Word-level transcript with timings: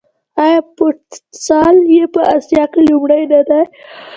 آیا 0.43 0.59
فوټسال 0.75 1.75
یې 1.95 2.03
په 2.13 2.21
اسیا 2.35 2.63
کې 2.71 2.79
لومړی 2.89 3.23
نه 3.31 3.41
دی؟ 3.47 3.61